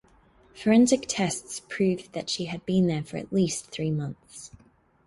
[0.55, 4.49] Forensic tests proved that she had been there for at least three months.